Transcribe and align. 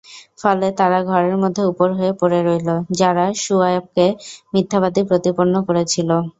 ফলে 0.39 0.67
তারা 0.79 0.99
ঘরের 1.09 1.35
মধ্যে 1.43 1.61
উপুড় 1.69 1.93
হয়ে 1.99 2.13
পড়ে 2.21 2.39
রইল, 2.47 2.69
যারা 2.99 3.25
শুআয়বকে 3.43 4.05
মিথ্যাবাদী 4.53 5.01
প্রতিপন্ন 5.09 5.53
করেছিল। 5.67 6.09